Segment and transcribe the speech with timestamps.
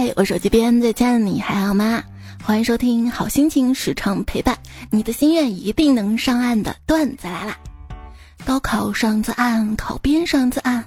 [0.00, 2.00] 嘿，我手机边最亲爱的你还好吗？
[2.44, 4.56] 欢迎收听好心情时常陪伴
[4.92, 7.58] 你的心愿一定能上岸的段子来了。
[8.46, 10.84] 高考上次岸，考编上次岸，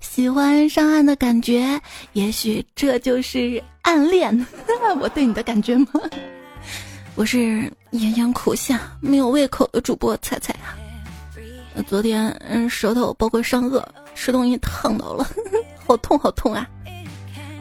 [0.00, 1.78] 喜欢上岸的感觉，
[2.14, 4.46] 也许这就是暗恋。
[4.98, 5.88] 我对你的感觉吗？
[7.16, 10.72] 我是炎炎苦夏没有胃口的主播彩彩啊。
[11.86, 13.84] 昨天嗯舌头包括上颚
[14.14, 15.28] 吃东西烫到了，
[15.86, 16.66] 好痛好痛啊！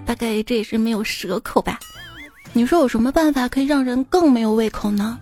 [0.05, 1.79] 大概这也是没有蛇口吧？
[2.51, 5.17] 你说有什么办法可以让人更没有胃口呢？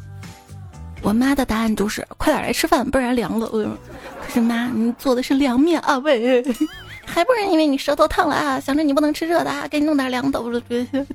[1.01, 3.47] 我妈的答案就是快点来吃饭，不然凉了。
[3.47, 6.43] 可是妈，你做的是凉面啊喂，
[7.05, 8.59] 还不是因为你舌头烫了啊？
[8.59, 10.39] 想着你不能吃热的啊，给你弄点凉的。
[10.39, 10.59] 我说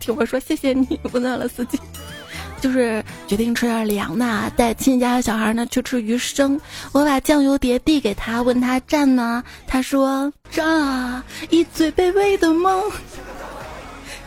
[0.00, 1.78] 听我说，谢谢你，温暖了司机。
[2.60, 6.58] 就是决定吃点凉的，带亲戚家的小孩呢去吃鱼生。
[6.90, 9.44] 我把酱油碟递给他，问他蘸吗？
[9.66, 12.82] 他说蘸啊，一嘴卑微的梦。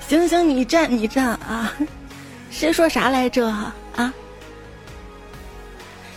[0.09, 1.71] 行行，你站你站啊！
[2.49, 4.11] 谁说啥来着啊？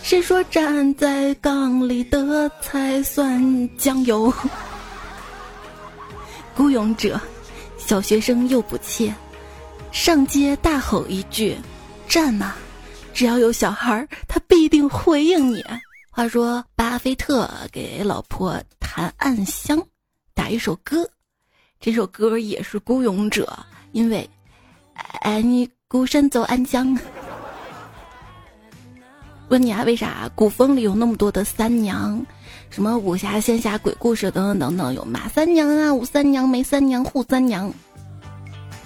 [0.01, 4.33] 谁说站在缸里的才算酱油？
[6.57, 7.21] 孤勇者，
[7.77, 9.13] 小学生又不怯，
[9.91, 11.55] 上街大吼一句
[12.09, 12.55] ：“站呐！”
[13.13, 15.63] 只要有小孩，他必定回应你。
[16.09, 19.79] 话说，巴菲特给老婆弹暗香，
[20.33, 21.07] 打一首歌，
[21.79, 23.47] 这首歌也是孤勇者。
[23.93, 24.29] 因为，
[25.21, 26.97] 爱你孤身走暗巷。
[29.49, 32.25] 问你啊，为啥古风里有那么多的三娘？
[32.71, 37.71] 什么武侠、仙侠、鬼故事等等等等，有马三娘啊、武三娘、梅三娘、扈三娘。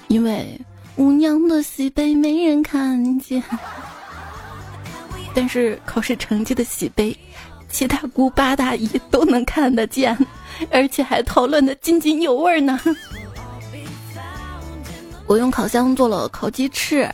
[0.09, 0.59] 因为
[0.97, 3.41] 五娘的喜悲没人看见，
[5.33, 7.17] 但是考试成绩的喜悲，
[7.69, 10.17] 七大姑八大姨都能看得见，
[10.69, 12.77] 而且还讨论的津津有味呢。
[15.27, 17.13] 我用烤箱做了烤鸡翅，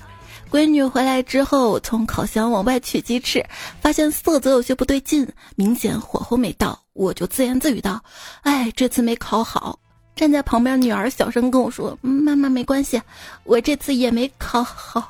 [0.51, 3.43] 闺女回来之后，从烤箱往外取鸡翅，
[3.81, 7.99] 发现色泽有些不对劲，明显火候没到，我就自言自语道
[8.43, 9.79] ：“哎，这次没烤好。”
[10.15, 13.01] 站在旁边女儿小声跟我说：“妈妈没关系，
[13.45, 15.09] 我这次也没烤好。”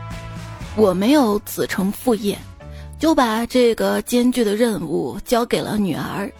[0.74, 2.38] 我没有子承父业，
[2.98, 6.32] 就把这个艰巨的任务交给了女儿。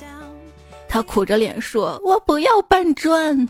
[0.92, 3.48] 他苦着脸说：“我不要搬砖。”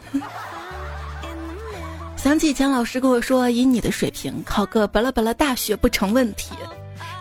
[2.17, 6.55] 想起以前老师跟我说：“以你的水平，考个巴拉巴拉大学不成问题。”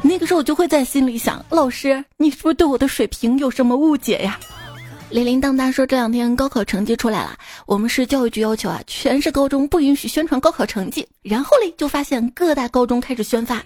[0.03, 4.39] 那个时候我就会在心里想：“老师，你是不是对我的水平有什么误解呀？”
[5.09, 11.07] 铃铃当当说：“这两天高考成绩出来了，我们市教育局要求啊，全市高中不允许宣传高考成绩。
[11.23, 13.59] 然后嘞，就发现各大高中开始宣发。”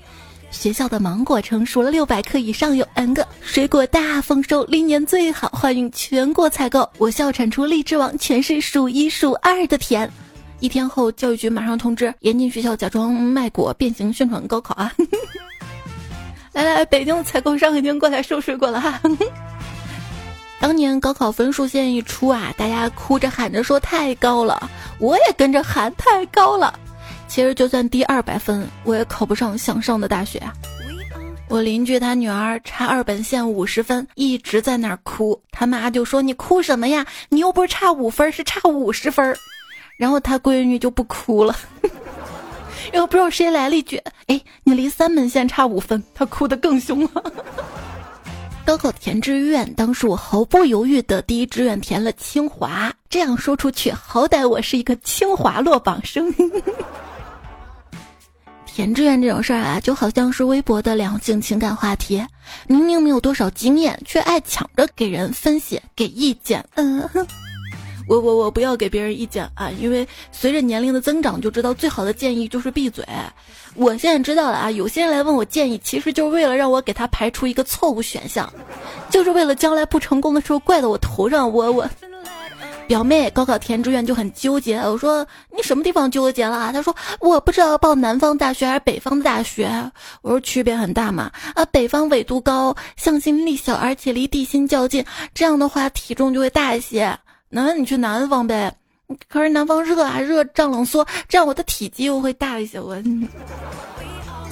[0.55, 6.89] 学校的芒果成熟了六百克以上有 N 个，水果大丰收，历年最好，欢迎全国采购。
[6.97, 10.09] 我校产出荔枝王，全市数一数二的甜。
[10.61, 14.91] 一天后，教育局马上通知，严禁学校假装卖果变形宣传高考啊！
[16.53, 18.99] 来来，北京的采购商已经过来收水果了哈。
[20.61, 26.79] 当年高考分数线一出啊，大家哭着喊着说太高了，我也跟着喊太高了。
[27.35, 30.53] 其实就算低二百分，我也考不上想上的大学啊！
[31.50, 35.38] 我邻居他女儿差二本线五十分，一直在那儿哭。
[35.51, 37.06] 他妈就说：“你哭什么呀？
[37.28, 39.35] 你又不是差五分，是差五十分。”
[40.00, 41.53] 然后他闺女就不哭了。
[42.94, 47.34] 然后不知道谁来了一句：“哎，你离三本线差五分。”他哭得更凶了。
[48.66, 52.94] 高考填志愿，当时我毫不犹豫的第一志愿填了清华。
[53.09, 56.34] 这样说出去，好歹我是一个清华落榜生。
[58.75, 62.22] 填志愿这种事儿啊，就好像是微博的两性情感话题，
[62.68, 66.62] 明明没有多少经验，却爱抢着给人分析、给意见。
[66.74, 67.25] 嗯哼，
[68.06, 73.08] 我我我不要给别人意见啊，因为随着年龄的增长，就知道最好的建议就是闭嘴。
[73.75, 78.52] 我现在知道了啊，有些人来问我建议，其实就是为了让我给他排除一个错误选项，
[79.09, 81.50] 就是为了将来不成功的时候怪到我头上。
[81.50, 81.90] 我我。
[82.88, 86.72] 表妹高考填志愿就很纠结，我说你什么地方纠结了？
[86.72, 89.70] 她说我不知道报南方大学还是北方大学。
[90.22, 95.03] 我说区别很大嘛，啊，北方纬度高，向心力小，而且离地心较近，
[95.34, 97.17] 这样的话体重就会大一些。
[97.49, 98.76] 那你去南方呗，
[99.28, 102.79] 可是南方热啊，热胀冷缩，这样我的体积又会大一些。
[102.79, 102.96] 我。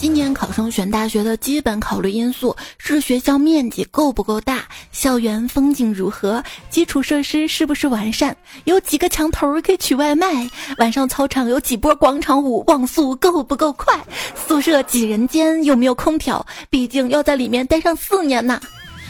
[0.04, 8.36] 今年考生选大学的基本考虑因素是学校面积够不够大，校园风景如何，基础设施是不是完善，
[8.66, 10.46] 有几个墙头可以取外卖，
[10.78, 13.98] 晚上操场有几波广场舞，网速够不够快，
[14.36, 18.60] 宿舍几人间，有没有空调，毕竟要在里面待上四年呢。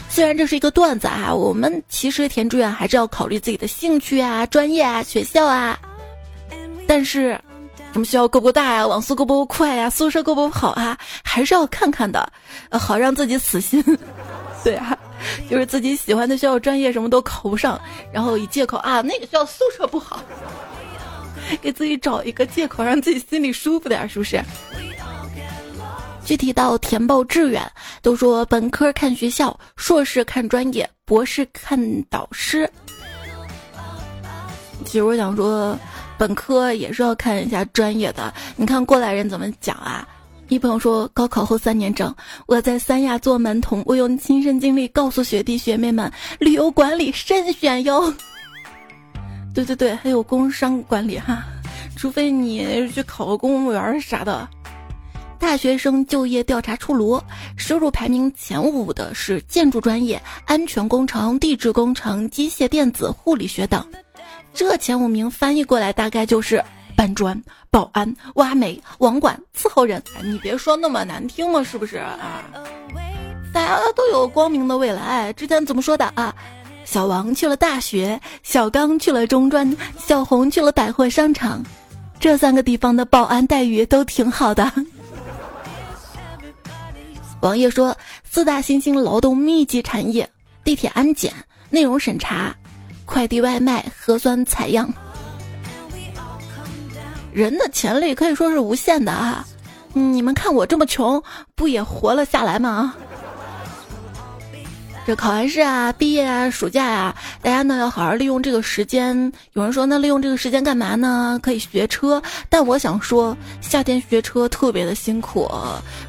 [0.08, 5.76] 虽然这是一个段子啊，我们其实填志愿还是要考虑自己的兴趣啊、专业啊、学校啊。
[6.86, 7.40] 但是，
[7.94, 8.84] 什么学校够不够大呀？
[8.84, 9.88] 网速够不够快呀？
[9.88, 10.98] 宿舍够不够好啊？
[11.22, 12.28] 还是要看看的，
[12.72, 13.80] 好让自己死心。
[14.64, 14.98] 对啊，
[15.48, 17.80] 就是自己喜欢的学校、专业什么都考不上，
[18.12, 20.20] 然后以借口啊，那个学校宿舍不好，
[21.62, 24.42] 给自己找一个借口，让自己心里舒服点，是不是？
[26.24, 27.62] 具体到填报志愿，
[28.02, 31.78] 都说本科看学校，硕士看专业，博士看
[32.10, 32.68] 导师。
[34.84, 35.78] 其实我想说，
[36.16, 38.32] 本科也是要看一下专业的。
[38.56, 40.06] 你看过来人怎么讲啊？
[40.48, 42.14] 一朋友说，高考后三年整，
[42.46, 48.12] 我在三亚做门童，我用亲身经历告诉学弟学妹们，旅游管理慎选哟。
[49.54, 51.44] 对对对，还有工商管理哈，
[51.96, 54.46] 除非你去考个公务员啥的。
[55.38, 57.20] 大学生就业调查出炉，
[57.56, 63.84] 收入排名前五的是建筑专业、安全工程、地质工程、机械电子、护理学等。
[64.54, 66.64] 这前五名翻译过来大概就是
[66.96, 70.00] 搬砖、保安、挖煤、网管、伺候人。
[70.22, 72.44] 你别说那么难听嘛，是不是啊？
[73.52, 75.32] 大家都有光明的未来。
[75.32, 76.32] 之前怎么说的啊？
[76.84, 81.60] 小王去了大学，小刚去了中专，小红去了百货商场。
[82.20, 84.72] 这三个地方的保安待遇都挺好的。
[87.42, 90.30] 王爷说：“四大新兴劳动密集产业，
[90.62, 91.32] 地铁安检、
[91.70, 92.54] 内容审查、
[93.04, 94.92] 快递外卖、核酸采样。
[97.32, 99.44] 人的潜力可以说是无限的啊！
[99.92, 101.22] 你们看我这么穷，
[101.54, 102.94] 不也活了下来吗？”
[105.06, 109.14] 这考完试啊，毕业啊，暑假呀，大家呢要好好利用这个时间。
[109.52, 111.38] 有人说，那利用这个时间干嘛呢？
[111.42, 112.22] 可以学车。
[112.48, 115.46] 但我想说，夏天学车特别的辛苦。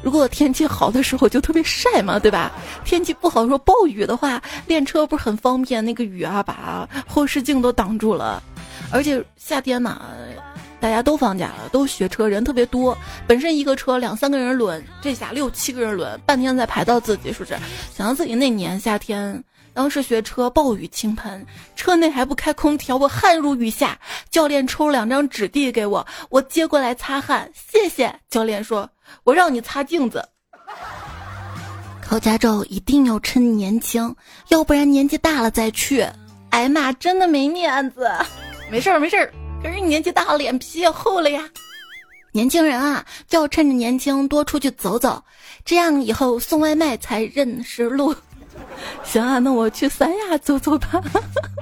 [0.02, 2.50] 如果天气好的时候就特别晒嘛，对吧？
[2.86, 5.84] 天气不好说暴雨的话，练车不是很方便？
[5.84, 8.42] 那个雨啊，把后视镜都挡住了。
[8.90, 10.00] 而且夏天嘛。
[10.78, 12.96] 大家都放假了，都学车，人特别多。
[13.26, 17.56] 本身一个车两三个人轮，这下六七个人轮，半天才排到自己，是不是？
[17.94, 19.42] 想到自己那年夏天，
[19.72, 21.44] 当时学车，暴雨倾盆，
[21.74, 23.98] 车内还不开空调，我汗如雨下。
[24.30, 28.14] 教练抽两张纸递给我，我接过来擦汗，谢谢。
[28.28, 28.88] 教练说
[29.24, 30.22] ：“我让你擦镜子。”
[32.00, 34.14] 考驾照一定要趁年轻，
[34.48, 36.06] 要不然年纪大了再去，
[36.50, 38.08] 挨骂真的没面子。
[38.70, 39.32] 没事儿，没事儿。
[39.62, 41.42] 可是年纪大了，脸皮也厚了呀。
[42.32, 45.22] 年轻人啊，就要趁着年轻多出去走走，
[45.64, 48.14] 这样以后送外卖才认识路。
[49.02, 51.02] 行啊，那我去三亚走走吧。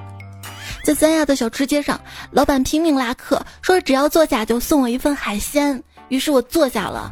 [0.85, 1.99] 在三亚的小吃街上，
[2.31, 5.83] 老板拼命拉客，说只要坐下就送我一份海鲜。
[6.09, 7.11] 于是我坐下了，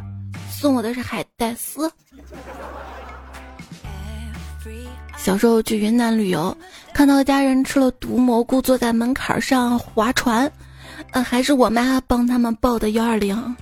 [0.51, 1.91] 送我的是海带丝。
[5.17, 6.55] 小时候去云南旅游，
[6.93, 10.51] 看到家人吃了毒蘑菇，坐在门槛上划船。
[11.11, 13.55] 呃，还是我妈帮他们报的幺二零。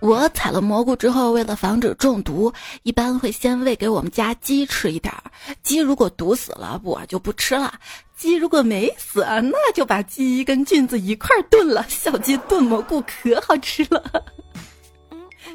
[0.00, 5.22] 我采了蘑菇之后，为了防止中毒，一般会先喂给我们家鸡吃一点儿。
[5.62, 7.72] 鸡如果毒死了，我就不吃了。
[8.14, 11.86] 鸡如果没死，那就把鸡跟菌子一块儿炖了。
[11.88, 14.04] 小鸡炖蘑菇可好吃了。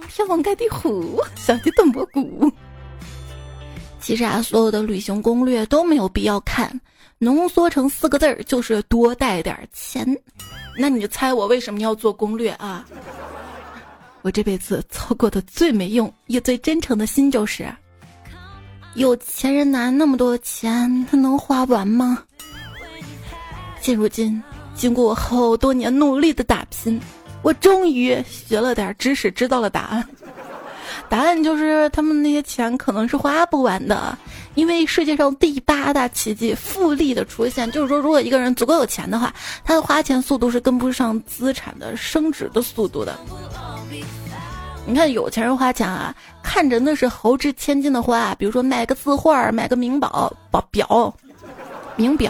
[0.08, 2.52] 天王盖地虎，小鸡炖蘑菇。
[4.00, 6.82] 其实啊，所有的旅行攻略都没有必要看，
[7.20, 10.18] 浓缩成四个字儿就是多带点钱。
[10.82, 12.86] 那你就猜我为什么要做攻略啊？
[14.24, 17.68] 我这辈子操过的最没用也最真诚的心就是：
[18.96, 22.24] 有钱人拿那么多钱，他能花完吗？
[23.82, 24.42] 现如今，
[24.74, 27.00] 经过我好多年努力的打拼，
[27.42, 30.08] 我终于学了点知识，知道了答案。
[31.08, 34.18] 答案就是他们那些钱可能是花不完的。
[34.60, 43.18] 因为世界上第八大奇迹——复利的出现，就是说，如果一个人足够有钱的话，他的花钱速度是跟不上资产的升值的速度的。
[44.86, 46.14] 你看有钱人花钱啊，
[46.44, 51.14] 看着那是豪掷千金的花，比如说买个字画、买个名宝宝表、
[51.96, 52.30] 名表、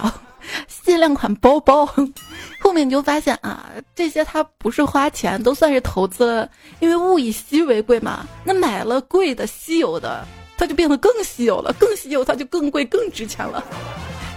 [0.67, 1.83] 限量款包包，
[2.61, 6.47] 后面你就发现啊，这些他不是花钱，都算是投资，
[6.79, 8.23] 因为物以稀为贵嘛。
[8.43, 10.23] 那买了贵的、稀有的。
[10.59, 13.63] 它就变得更稀有了，更稀有，它就更贵、更值钱了。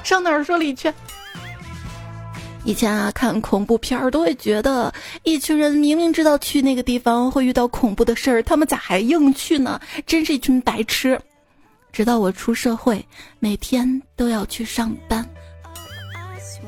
[0.04, 0.92] 上哪儿说理去？
[2.64, 9.80] 以前啊，看恐怖片儿都会觉得，一群人明明知道去那个地方会遇到恐怖的事儿，他们咋还硬去呢？
[10.06, 11.20] 真是一群白痴。
[11.90, 13.04] 直到我出社会，
[13.40, 15.28] 每天都要去上班。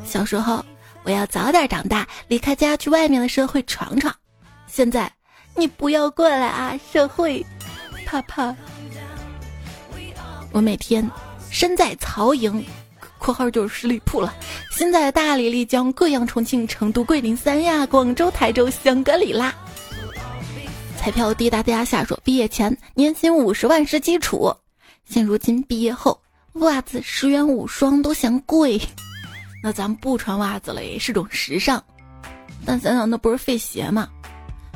[0.05, 0.65] 小时候，
[1.05, 4.13] 我要早点长大，离开家去外面的社会闯闯。
[4.67, 5.11] 现在，
[5.55, 7.47] 你不要过来啊，社会，
[8.05, 8.55] 怕怕。
[10.55, 11.11] 我每天
[11.51, 12.65] 身在曹营
[13.19, 14.33] （括号就是十里铺了），
[14.71, 19.53] 心在大理、丽江、贵阳、重庆、成都、桂林、三亚、广州、台州、香格里拉。
[20.97, 24.55] 彩票滴答滴答下说：毕业前年薪五十万是基础，
[25.05, 26.21] 现如今毕业后
[26.53, 28.81] 袜子十元五双都嫌贵，
[29.61, 31.83] 那咱不穿袜子了也是种时尚。
[32.65, 34.09] 但想想那不是费鞋吗？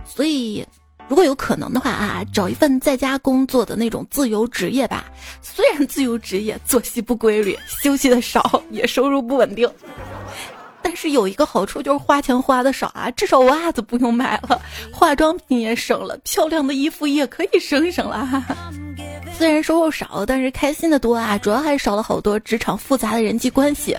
[0.04, 0.66] 所以。
[1.08, 5.06] 如果有可能的话啊，找一份在家工作的那种自由职业吧。
[5.40, 9.68] 虽然自由职业作息不规律，休息的少，也收入不稳定，
[10.82, 14.60] 但是有一个好处就是花钱花的少啊，至少袜子不用买了，
[14.92, 18.44] 化妆品也省了，漂亮的衣服也可以省省了。
[19.32, 23.96] 虽然收入少，但是开心的多啊，主要还是少了好多职场复杂的人际关系。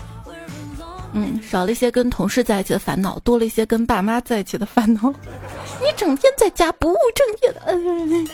[1.13, 5.11] 嗯，少了一些跟同事在一起的烦恼，多了一些跟爸妈在一起的烦恼。
[5.81, 8.27] 你整天在家不务正业的，嗯，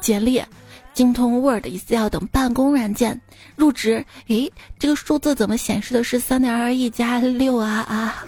[0.00, 0.42] 简历，
[0.92, 3.18] 精通 Word、Excel 等办公软件，
[3.56, 4.04] 入职。
[4.28, 8.24] 诶，这个数字怎么显示的是三点二亿加六啊啊！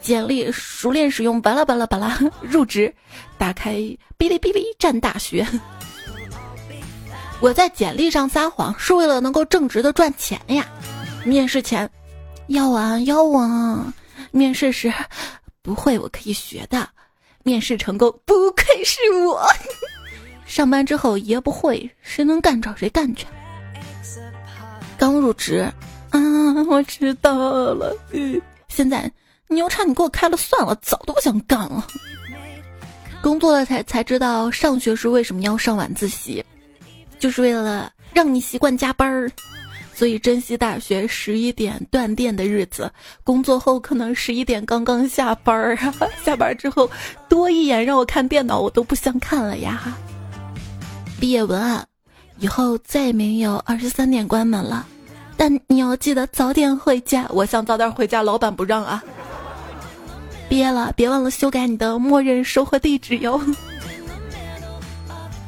[0.00, 2.92] 简历，熟练使用巴拉巴拉巴拉，入职。
[3.38, 3.74] 打开
[4.18, 5.46] 哔哩哔哩站大学。
[7.40, 10.66] 我在简历上撒谎是为了能够正直的赚钱呀。
[11.24, 11.88] 面试前，
[12.48, 13.92] 要啊要啊。
[14.30, 14.92] 面试时，
[15.62, 16.88] 不会我可以学的。
[17.42, 19.46] 面试成功，不愧是我。
[20.46, 23.26] 上班之后爷不会，谁能干找谁干去。
[24.96, 25.70] 刚入职，
[26.10, 26.20] 啊，
[26.68, 27.34] 我知道
[27.74, 27.96] 了。
[28.12, 29.10] 嗯， 现在
[29.48, 31.86] 牛叉，你给我开了算了，早都不想干了。
[33.22, 36.44] 工作了才才知道，上学时为什么要上晚自习，
[37.18, 39.30] 就是为了让你习惯加班儿。
[40.02, 42.90] 所以珍惜大学十一点断电的日子，
[43.22, 45.94] 工作后可能十一点刚刚下班儿啊，
[46.24, 46.90] 下班之后
[47.28, 49.96] 多一眼让我看电脑，我都不想看了呀。
[51.20, 51.86] 毕业文案，
[52.40, 54.84] 以后再也没有二十三点关门了，
[55.36, 57.24] 但你要记得早点回家。
[57.30, 59.00] 我想早点回家，老板不让啊。
[60.48, 63.40] 毕业了，别忘了修改你的默认收货地址哟。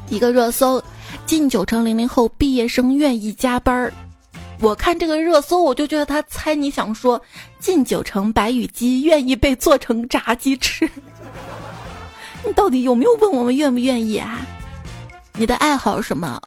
[0.07, 0.81] 一个热搜，
[1.25, 3.93] 近九成零零后毕业生愿意加班儿。
[4.61, 7.21] 我看这个热搜，我就觉得他猜你想说，
[7.59, 10.89] 近九成白羽鸡愿意被做成炸鸡吃。
[12.45, 14.45] 你到底有没有问我们愿不愿意啊？
[15.33, 16.41] 你的爱好是什么？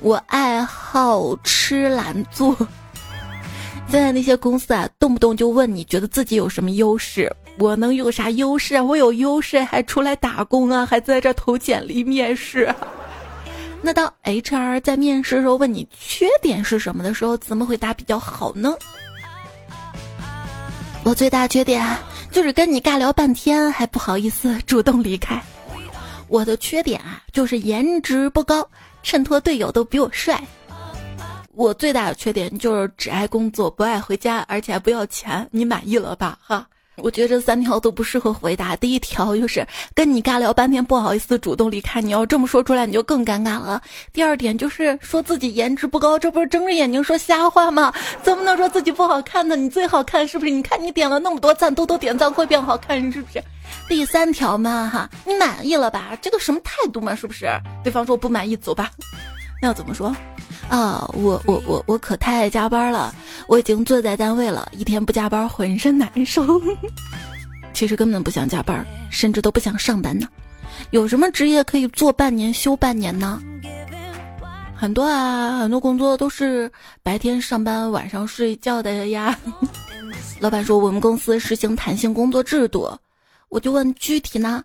[0.00, 2.54] 我爱好吃懒做。
[3.88, 7.34] 现在那些公司啊，动不动就问你觉得自己有什么优势？
[7.58, 8.82] 我能有啥优势啊？
[8.82, 10.84] 我有优势还出来打工啊？
[10.84, 12.74] 还在这投简历面试？
[13.84, 18.74] 那当 HR 在面试时候问你缺点是什么的时候，怎么回答比较好呢？
[21.04, 21.86] 我最大缺点
[22.30, 25.38] 就是跟你尬聊半天还不好意思主动离开。
[26.28, 28.66] 我的缺点啊就是颜值不高，
[29.02, 30.42] 衬托队友都比我帅。
[31.52, 35.46] 我最大的缺点就是只爱工作不爱回家，而且还不要钱。
[35.52, 36.38] 你满意了吧？
[36.40, 36.66] 哈。
[36.96, 38.76] 我觉得这三条都不适合回答。
[38.76, 42.00] 第一条就是跟你尬聊半天，不好意思主动离开。
[42.00, 43.82] 你要这么说出来，你就更尴尬了。
[44.12, 47.92] 第二点就是说自己颜值不高，这不是睁着眼睛说瞎话吗？
[48.22, 49.56] 怎么能说自己不好看呢？
[49.56, 50.50] 你最好看是不是？
[50.50, 53.42] 你看你点了那么多赞，多多点赞会变好看是不是？
[53.88, 56.16] 第三条嘛哈，你满意了吧？
[56.22, 57.14] 这个什么态度嘛？
[57.14, 57.46] 是不是？
[57.82, 58.90] 对方说不满意，走吧。
[59.60, 60.14] 那要怎么说？
[60.68, 63.14] 啊，我我我我可太爱加班了，
[63.46, 66.60] 我已经坐在单位了，一天不加班浑身难受。
[67.72, 70.28] 其实根本不想加班，甚至都不想上班呢。
[70.90, 73.40] 有什么职业可以做半年休半年呢？
[74.76, 76.70] 很多啊，很多工作都是
[77.02, 79.38] 白天上班，晚上睡觉的呀。
[80.40, 82.90] 老板说我们公司实行弹性工作制度，
[83.48, 84.62] 我就问具体呢，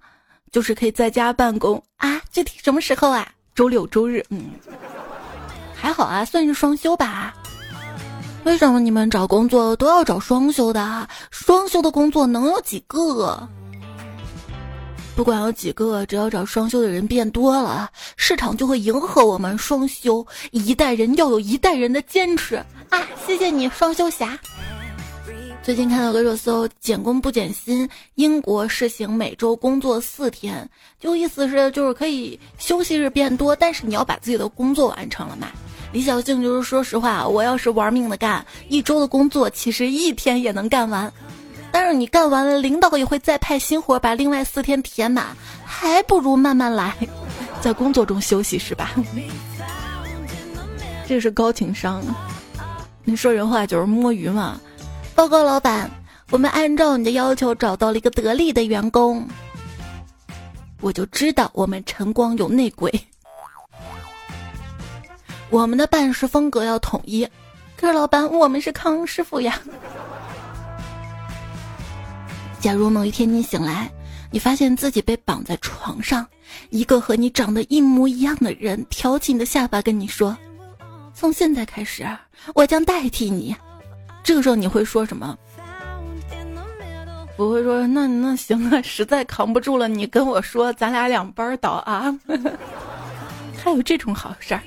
[0.51, 2.19] 就是可以在家办公啊？
[2.31, 3.27] 具体什么时候啊？
[3.55, 4.51] 周六周日，嗯。
[5.81, 7.33] 还好啊，算是双休吧。
[8.43, 11.07] 为什么你们找工作都要找双休的？
[11.31, 13.47] 双休的工作能有几个？
[15.15, 20.25] 不管有几个，只要找双休的人变多了，市场就会迎合我们双休。
[20.51, 22.55] 一代人要有一代人的坚持
[22.89, 23.01] 啊！
[23.27, 24.39] 谢谢你，双休侠。
[25.61, 30.67] 最近看到个热搜，减工不减薪，英国试行每周工作四天，
[30.99, 35.47] 就意思是就是可以休息日变多，但是你要把自己的工作完成了嘛。
[35.91, 41.11] 李小静就是说实话，我要是玩命的干，一周的工作其实一天也能干完，
[41.71, 46.95] 但是你干完了，领导也会再派新活把另外四天填满，还不如慢慢来，
[47.59, 48.91] 在工作中休息是吧？
[51.07, 52.03] 这是高情商，
[53.03, 54.61] 你说人话就是摸鱼嘛。
[55.15, 55.89] 报告老板，
[56.29, 59.27] 我们按照你的要求找到了一个得力的员工，
[60.81, 62.93] 我就知道我们晨光有内鬼。
[65.49, 67.27] 我们的办事风格要统一。
[67.75, 69.59] 可是老板，我们是康师傅呀。
[72.59, 73.89] 假如某一天你醒来，
[74.31, 76.27] 你发现自己被绑在床上，
[76.69, 80.37] 一个和你长得一模一样的人挑起你的下巴，跟你说
[81.15, 82.05] ：“从现在开始，
[82.53, 83.55] 我将代替你。”
[84.21, 85.37] 这个时候你会说什么？
[87.37, 92.13] 不会说那那行啊，实在扛不住了，你跟我说，咱俩两班倒啊。
[93.63, 94.61] 还有这种好事儿。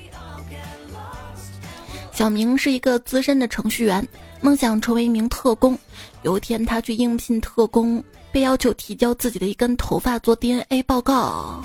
[2.13, 4.07] 小明是一个资深的程序员，
[4.39, 5.77] 梦想成为一名特工。
[6.21, 8.01] 有一天，他去应聘特工，
[8.31, 11.63] 被要求提交自己的一根头发做 DNA 报告。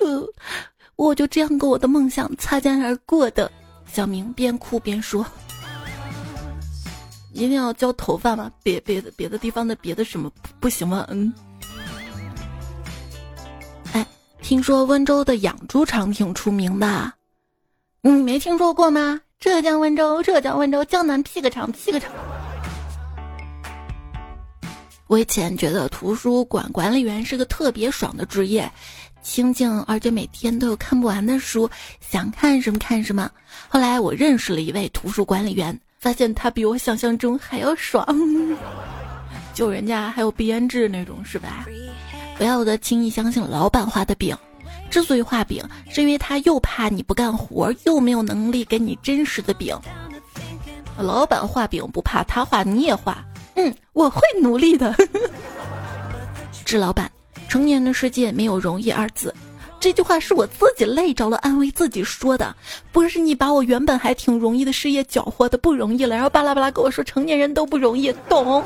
[0.00, 0.26] 呃，
[0.96, 3.50] 我就这样跟我的梦想擦肩而过的。
[3.92, 5.24] 小明边哭边说。
[7.32, 8.50] 一定要交头发吗？
[8.62, 11.06] 别别的别的地方的别的什么不行吗？
[11.10, 11.30] 嗯。
[13.92, 14.06] 哎，
[14.40, 17.12] 听说温州的养猪场挺出名的，
[18.00, 19.20] 你没听说过吗？
[19.46, 22.10] 浙江温州，浙江温州，江南屁个厂，屁个厂。
[25.06, 28.68] 我以前觉得图书馆管理员是个特别爽的职业，
[29.22, 33.30] 清静，而且每天都有看不完的书，想看什么看什么。
[33.68, 35.78] 后来我认识了一位图书管理员。
[36.00, 38.04] 发现他比我想象中还要爽，
[39.54, 41.64] 就人家还有编制那种是吧？
[42.36, 44.36] 不要的轻易相信老板画的饼，
[44.90, 49.78] 之所以画饼，是因为他又怕你不干活，又没有能力给你真实的饼。
[50.98, 53.22] 老板画饼不怕他画，你也画，
[53.54, 54.94] 嗯，我会努力的。
[56.64, 57.10] 致老板，
[57.48, 59.34] 成年的世界没有容易二字。
[59.78, 62.56] 这句话是我自己累着了，安慰自己说的，
[62.90, 68.64] 不是你把我原本还挺容易的事业搅和的不容易了，然后巴拉巴拉跟我说成年人都不容易，懂？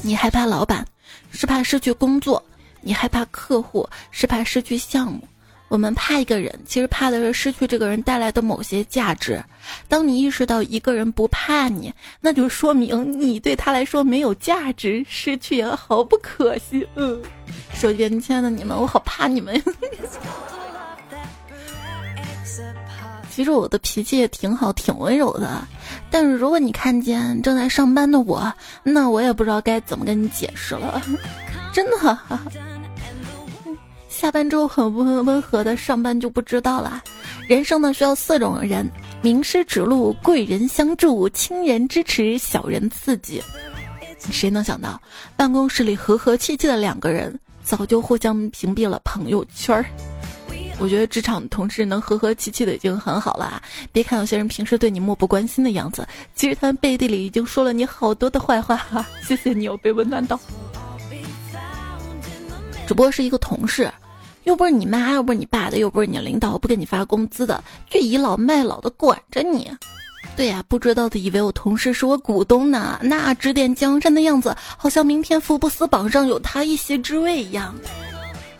[0.00, 0.84] 你害怕老板，
[1.30, 2.42] 是怕失去工作；
[2.84, 5.20] 你害怕客户，是怕失去项目。
[5.68, 9.42] 我们怕一个人，其实怕的是失去这个人带来的某些价值。
[9.88, 16.86] 当你意识到一个人不怕你，那就说明你对他来说没有价值，失去也毫不可惜。
[16.94, 17.20] 嗯，
[17.72, 19.60] 手机亲爱的你们，我好怕你们。
[23.30, 25.66] 其实我的脾气也挺好，挺温柔的。
[26.08, 28.52] 但是如果你看见正在上班的我，
[28.84, 31.02] 那我也不知道该怎么跟你解释了。
[31.72, 32.18] 真的。
[34.14, 37.02] 下班之后很温温和的上班就不知道了。
[37.48, 38.88] 人生呢需要四种人：
[39.20, 43.42] 名师指路、贵人相助、亲人支持、小人刺激。
[44.30, 44.98] 谁能想到，
[45.36, 49.84] 办公室里和和气气的两个人，早就互相屏蔽了朋友圈儿。
[50.78, 53.62] 我觉得职场同事能和和气气的已经很好了啊。
[53.92, 59.04] 别看有些人平时对你漠不关心的样子，其实他们背地里已经说了你好多的坏话。
[59.26, 60.38] 谢谢你，我被温暖到。
[62.86, 63.90] 只不过是一个同事。
[64.44, 69.70] 又不是你妈，又不是你爸的，又不是你领导不给你发工资的，却倚老卖老的管着你。
[70.36, 77.74] 对呀，不知道的以为我同事是我股东呢，那指点江山的样子，好像明天福布斯榜上有他一席之位一样。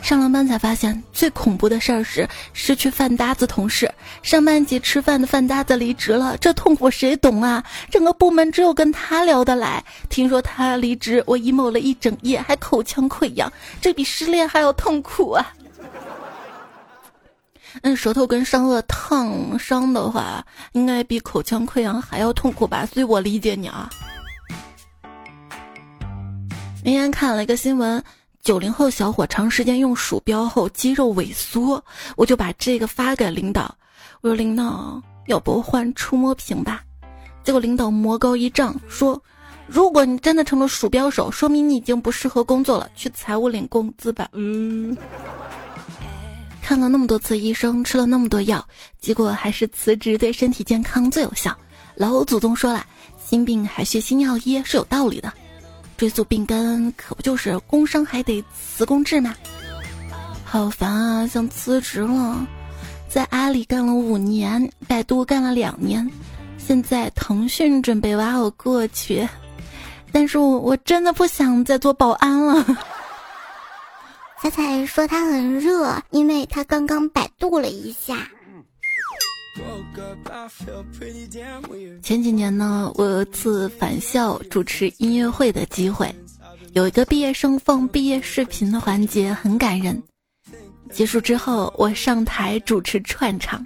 [0.00, 3.90] 上了班才发现，最恐怖的事儿是失去饭搭子同事。
[4.22, 7.64] 上班级吃饭的饭搭子离职了，这痛苦谁懂啊？
[7.90, 9.82] 整个部门只有跟他聊得来。
[10.10, 15.54] 听说他离职，我 emo 了一整夜，还口腔溃疡，这比失恋还要痛苦啊！
[17.82, 22.87] 那舌头跟上颚烫伤的话，应该比口腔溃疡还要痛苦吧？
[22.87, 23.90] 所以我理解你啊。
[26.84, 28.02] 那天看了一个新闻，
[28.42, 31.82] 九零后小伙长时间用鼠标后肌肉萎缩，
[32.16, 33.74] 我就把这个发给领导，
[34.20, 36.82] 我说领导，要不换触摸屏吧？
[37.42, 39.20] 结果领导魔高一丈说，
[39.66, 44.28] 如果你真的成了鼠标手，说明你已经不适合工作了，去财务领工资吧。
[44.32, 44.96] 嗯。
[46.64, 48.66] 看了那么多次医生，吃了那么多药，
[48.98, 51.55] 结果还是辞职对身体健康最有效。
[51.94, 52.87] 老祖宗说了，
[53.22, 55.31] 心病还需心药医是有道理的。
[55.98, 59.35] 追溯病根，可不就是工伤还得辞工治吗？
[60.42, 62.46] 好烦啊，想辞职了。
[63.11, 66.11] 在阿里干了五年，百度干了两年，
[66.57, 69.29] 现在腾讯准备挖我过去，
[70.11, 72.64] 但是我我真的不想再做保安了。
[74.44, 78.28] 彩彩说他很热，因为他刚刚百度了一下。
[82.02, 86.14] 前几年呢，我有一次返校主持音乐会的机会，
[86.74, 90.02] 有一个毕业生放毕业视频的环节很感人。
[90.92, 93.64] 结束之后，我上台主持串场。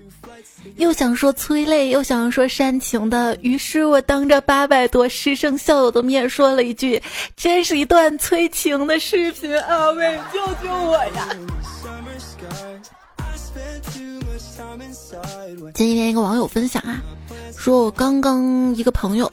[0.78, 7.02] 又想说催泪，又想说煽情的，于是我当着八百多师生校友的面说了一句
[7.36, 9.90] ：“真是一段催情的视频啊！
[9.90, 11.28] 喂，救救我呀！”
[15.74, 17.02] 前几天一个网友分享啊，
[17.56, 19.30] 说我刚刚一个朋友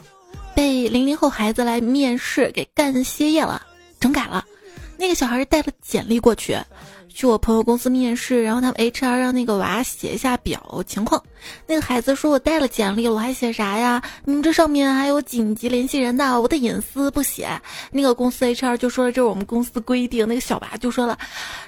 [0.55, 3.61] 被零零后孩子来面试给干歇业了，
[3.99, 4.43] 整改了，
[4.97, 6.57] 那个小孩带了简历过去。
[7.15, 11.23] 去我朋友公司面试，然后他们 HR 让那个娃写一下表情况。
[11.65, 14.01] 那个孩子说：“我带了简历，我还写啥呀？
[14.25, 17.49] 你们这上面还有紧急联系人的，我的隐私不写。”
[17.89, 21.17] 那个公司 HR 就说了：“这是我们公司规定。”那个小娃就说了：“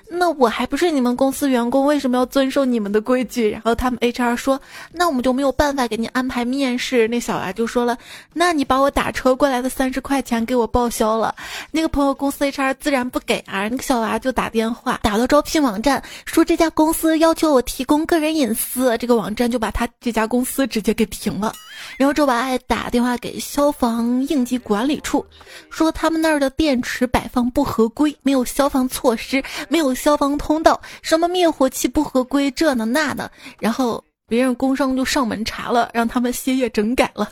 [0.10, 4.60] 那我还不是你们公司员工，为什么要遵守你们的规矩？”然后他们 HR 说
[4.94, 7.98] ：“那我们就没有办法给你安排面试。”那小娃就说了
[8.34, 11.36] ：“那你把我打车过来的三十块钱给我报销了。”
[11.72, 21.54] 那个朋友公司 HR 自然不给啊，那个小娃就打电话打到招聘网站，说这家公司要求我提供个人隐私，这个网站就把他这家公司直接给停了。
[21.98, 25.26] 然后这娃还打电话给消防应急管理处，
[25.70, 33.32] 说他们那儿的电池摆放不合规，没有消防措施，没有消防通道，什么灭火器不合规，这呢那的。
[33.60, 37.32] 然后别人工商就上门查了，让他们歇业整改了。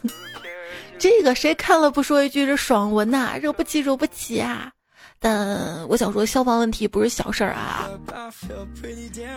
[0.98, 3.38] 这个谁看了不说一句这爽文呐？
[3.42, 4.72] 惹不起，惹不起啊！
[5.20, 7.90] 但我想说，消防问题不是小事儿啊，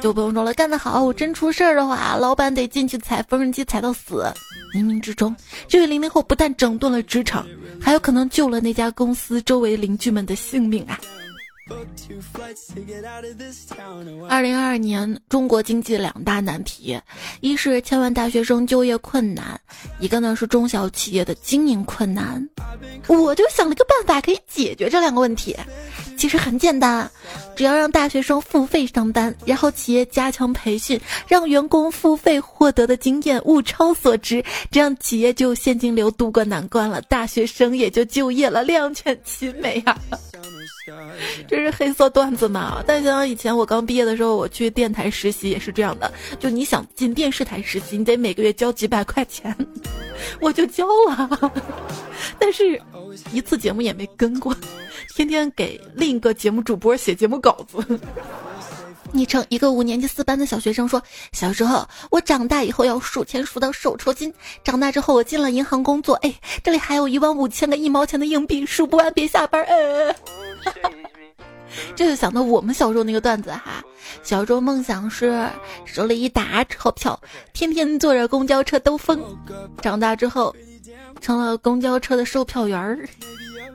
[0.00, 0.52] 就不用说了。
[0.54, 4.30] 干得好，真出事儿的话，老板得进去踩缝纫机踩到死。
[4.74, 5.34] 冥冥之中，
[5.66, 7.46] 这位零零后不但整顿了职场，
[7.80, 11.00] 还有可能救了那家公司周围邻居们的性命啊！
[14.28, 16.98] 二零二二年，中国经济两大难题，
[17.40, 19.60] 一是千万大学生就业困难，
[20.00, 22.46] 一个呢是中小企业的经营困难。
[23.06, 25.54] 我就想了个办法可以解决这两个问题，
[26.16, 27.10] 其实很简单，
[27.54, 39.96] 只要让大学生付费上班，然后企业加强培训，让员工付费获得的经验物超所值，这样企业就现金流渡过难关了，大学生也就就业了，两全其美呀。
[41.46, 42.82] 这是黑色段子嘛？
[42.86, 46.10] 但想想以前我刚毕业的时候，我去电台实习也是这样的。
[46.38, 49.54] 就你想进电视台实习，你得每个月交几百块钱，
[50.40, 51.52] 我就交了。
[52.38, 52.80] 但是
[53.32, 54.54] 一次节目也没跟过，
[55.14, 57.78] 天天给另一个节目主播写节目稿子。
[59.12, 70.14] 昵称一个五年级四班的小学生说：“小时候我长大以后要数钱数到手抽筋，长大之后我进了银行工作，哎，这里还有一万五千个一毛钱的硬币，数不完别下班。”呃。
[71.94, 73.84] 这就想到我们小时候那个段子哈，
[74.22, 75.46] 小时候梦想是
[75.84, 77.20] 手里一沓钞票，
[77.52, 79.22] 天天坐着公交车兜风，
[79.82, 80.54] 长大之后
[81.20, 83.08] 成了公交车的售票员儿。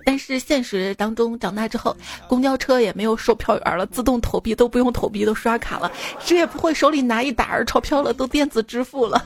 [0.06, 1.96] 但是现实当中，长大之后，
[2.28, 9.26] 公交车也没有售票员了，自动投币都不用投币，都刷卡了，谁也不会手里拿一沓儿钞票了，都电子支付了。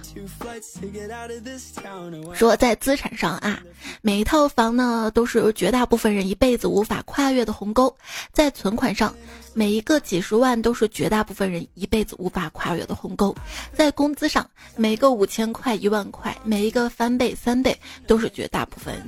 [2.33, 3.59] 说在资产上啊，
[4.01, 7.87] 每一套房呢都是绝大部分人一辈子无法跨越的鸿沟；
[8.31, 9.13] 在存款上。
[9.53, 13.35] 每一个几十万都是绝大部分人一辈子无法跨越的鸿沟，
[13.73, 19.03] 在工资上，每个五千块、一万块，每一个翻倍、三倍，都是绝大部分人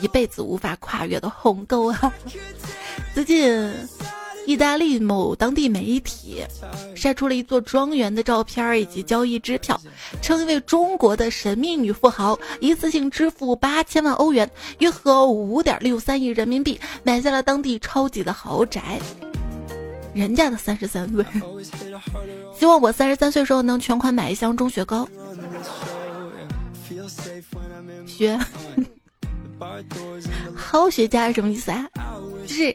[0.00, 2.12] 一辈子无法跨越月的鸿沟啊！
[3.14, 3.72] 最近，
[4.46, 6.44] 意大利某当地媒体
[6.94, 9.80] 晒出了一座庄园的照片以及交易支票，
[10.22, 19.00] 称一位中国的神秘女富豪一次性支付八千万欧元，约合五点六三亿人民币，买下了当地超级的豪宅。
[20.14, 21.24] 人家的三十三岁，
[22.58, 25.08] 希望我三十三岁时候能全款买一箱钟雪糕。
[28.06, 28.38] 学，
[30.54, 31.86] 好学家是什么意思啊？
[32.46, 32.74] 就是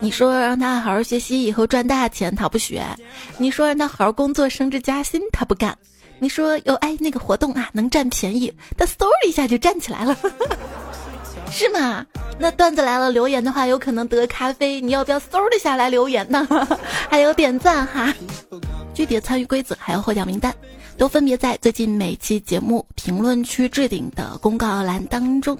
[0.00, 2.80] 你说让他好好学习，以后赚大钱，他不学；
[3.38, 5.72] 你说让他好好工作，升职加薪，他不干；
[6.18, 10.16] 你说有哎那个活动啊，能占便宜，他嗖一下就站起来了。
[11.50, 12.04] 是吗？
[12.38, 16.46] 那段子来了，留言的话有可能得咖啡，你要不要嗖的下来留言呢？
[17.08, 18.12] 还有点赞哈。
[18.92, 20.52] 具体参与规则还有获奖名单，
[20.96, 25.56] 都分别在最近每期节目评论区置顶的公告栏当中。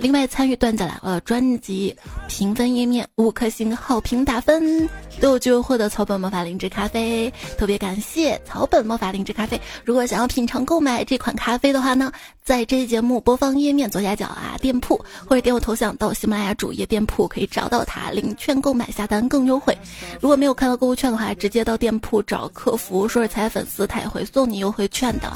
[0.00, 1.94] 另外，参与段子来了专辑
[2.28, 4.88] 评分页面五颗星好评打分，
[5.20, 7.32] 都有机会获得草本魔法灵芝咖啡。
[7.56, 9.58] 特别感谢草本魔法灵芝咖啡。
[9.84, 19.76] 如果想要品尝购买这款咖啡的话呢，在这期节目播放页面左下角啊，店铺或者点我头像到喜马拉雅主页店铺可以找到它，领券购买下单更优惠。
[20.20, 25.32] 如果没有看到购物券的话，直接到店铺找客服说是彩粉丝，他也会送你优惠券的。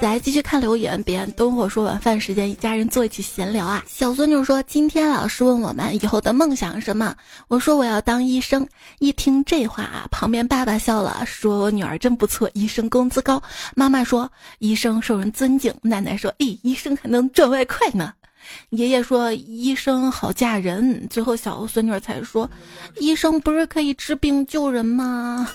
[0.00, 3.82] 来继续看留言，别人等会说晚饭时间一家人坐一起闲聊啊。
[3.94, 7.14] 小孙女说：“今天老师问我们以后的梦想什么？
[7.48, 8.66] 我说我要当医生。
[9.00, 13.42] 一听这话啊，旁边爸爸笑了，说我女儿真不错，医生工资高。
[13.76, 15.74] 妈妈说医生受人尊敬。
[15.82, 18.14] 奶奶说，咦，医生还能赚外快呢。
[18.70, 22.48] 爷爷说医生好嫁人，最后小孙女才说，
[22.98, 25.48] 医生不是可以治病救人吗？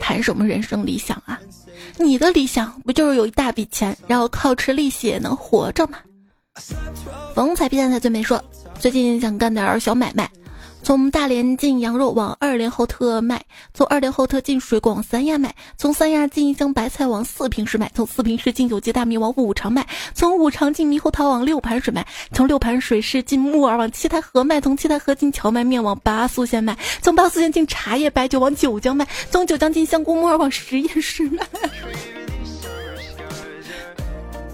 [0.00, 1.40] 谈什么人生理想啊？
[1.98, 5.98] 你的理想不就是有一大笔钱，然后靠吃利息也能活着吗？
[7.34, 8.42] 风采偏才最美说，
[8.78, 10.30] 最近想干点小买卖。
[10.82, 31.46] 从大连进羊肉往二连浩特卖，从二连浩特进水果往三亚卖，从三亚进一箱白菜往四平市卖，从四平市进有机大米往五常卖，从五常进猕猴桃往六盘水卖，从六盘水市进木耳往七台河卖，从七台河进荞麦面往八宿县卖，从八宿县进茶叶白酒往九江卖，从九江进香菇木耳往实验室卖。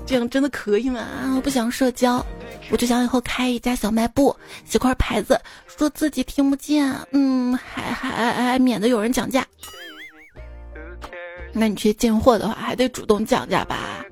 [0.05, 1.07] 这样真的可以吗？
[1.37, 2.25] 我不想社交。
[2.71, 9.47] 我就想以后开一家小卖部，写块牌子，说自己听不见，嗯，还还还免得有人讲价。
[11.53, 14.05] 那你去进货的话，还得主动降价吧？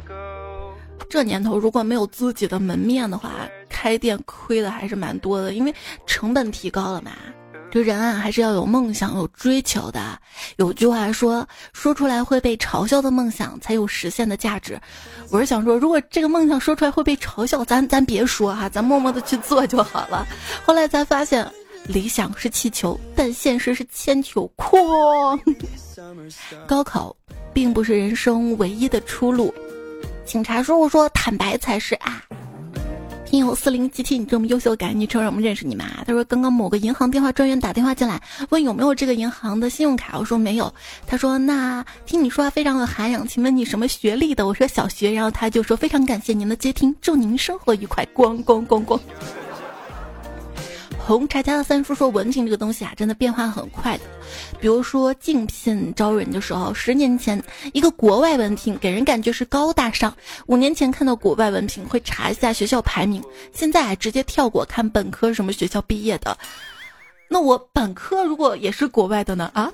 [1.09, 3.31] 这年头如果没有自己的门面的话，
[3.69, 5.75] 开店亏的还是蛮多的，因为
[6.07, 7.13] 成本提高了嘛。
[7.71, 10.19] 这人啊，还是要有梦想、有追求的。
[10.57, 14.81] 有句话说：“说出来会被嘲笑的梦想，才有实现的价值。”
[15.31, 20.27] 我是想说，如果这个梦想说出来会被嘲笑，咱咱别说哈，咱默默的去做就好了。
[20.65, 21.47] 后来才发现，
[21.87, 24.51] 理想是气球，但现实是铅球。
[24.57, 25.39] 哐！
[26.67, 27.15] 高考
[27.53, 29.53] 并不是人生唯一的出路。
[30.25, 32.13] 警察叔叔说：“坦白才是爱。”
[33.27, 35.85] 听友四零七七，你这么优秀，赶紧昵称让我们认识你嘛？
[36.07, 40.73] 他说刚刚某个银行电话专员打电话进来，问有没有这个银行的信用卡，我说没有。
[41.09, 44.47] 他说那听你说话非常有涵养，请问你什么学历的？
[44.47, 45.13] 我说小学。
[45.13, 48.07] 然后他就说非常感谢您的接听，祝您生活愉快。
[48.15, 48.99] 咣咣咣咣。
[51.07, 54.03] 红茶家的三叔说：“文凭这个东西啊，真的变化很快的。
[54.61, 57.41] 比如说竞聘招人的时候，十年前
[57.73, 60.11] 一个国外文凭给人感觉是高大上；
[60.47, 66.37] 五年前看到国外文凭会查一下学校排名，现在直接跳过看本科什么学校毕业的。
[67.29, 69.49] 那我本科如果也是国外的呢？
[69.55, 69.71] 啊，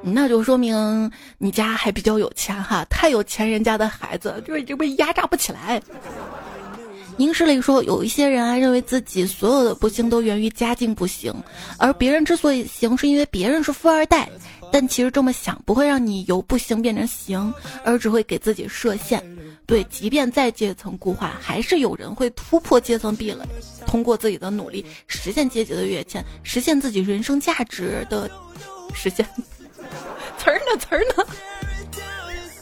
[0.00, 5.82] 那就说明你家还比较有钱哈，太有钱人家的孩子就已经被压榨不起来。”
[7.20, 11.30] 凝视里说，有一些人啊，认为自己所有的不幸都源于家境不行，
[11.76, 14.26] 而别人之所以行，是因为别人是富二代。
[14.72, 17.52] 但其实这么想，不会让你由不行变成行，
[17.84, 19.22] 而只会给自己设限。
[19.66, 23.44] 对，即便再阶层固化，还是有人会突破阶层壁垒，
[23.84, 28.30] 通过自己的努力实现阶级的跃迁，实现自己人生价值的
[28.96, 29.28] 实现。
[30.40, 30.78] 词儿呢？
[30.78, 31.26] 词儿呢？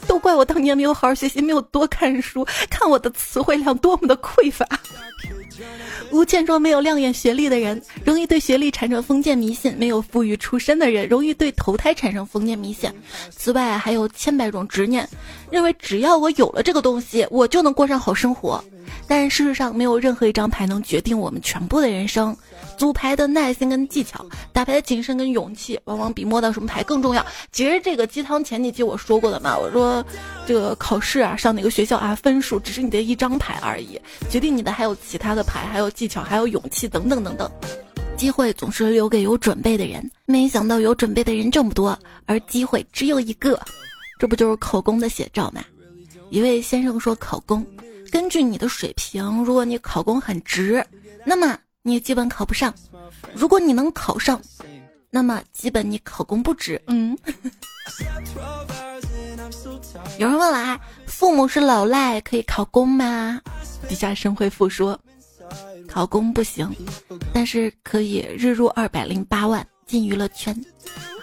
[0.09, 4.67] 都怪我当年没有好好学习，没有多看书，看我的词汇量多么的匮乏。
[6.11, 12.91] 吴倩说：“没有亮眼学历的人，容易对学历产生封建迷信；没有富裕出身的人，容易对投胎产生封建迷信。
[13.31, 15.07] 此外，还有千百种执念，
[15.51, 18.65] 认为只要我有了这个东西，我就能过上好生活。
[19.07, 22.35] 但事实上，没有任何一张牌能决定我们全部的人生。”
[22.79, 27.27] 组牌的耐心跟技巧，打牌的谨慎跟勇气，往往比摸到什么牌更重要。
[27.51, 30.03] 其实这个鸡汤前几期我说过的嘛，我说
[30.47, 37.51] 这个考试啊，上哪个学校啊，分数只是你的一张牌而已，决定你的还有其他的牌，还有技巧，还有勇气等等等等。
[38.17, 43.61] 机会总是留给有准备的人，没想到有准备的人这么多，而机会只有一个，
[44.21, 45.65] 这不就是考公的写照吗？
[46.31, 47.67] 一位先生说，考公
[48.11, 50.85] 根据你的水平，如果你考公很直，
[51.25, 51.59] 那么。
[51.89, 52.75] 你基本考不上，
[53.35, 54.39] 如果你能考上，
[55.11, 56.81] 那么基本你考公不止。
[56.87, 57.17] 嗯，
[60.19, 63.41] 有人问了啊，父母是老赖可以考公吗？
[63.89, 64.99] 底下神回复说，
[65.89, 66.71] 考公不行，
[67.33, 70.55] 但是可以日入二百零八万进娱乐圈。